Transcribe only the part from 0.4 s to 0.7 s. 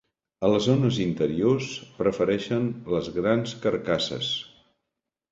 A les